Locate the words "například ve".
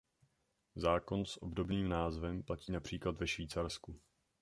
2.71-3.27